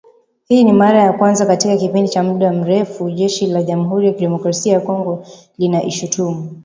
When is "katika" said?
1.45-1.77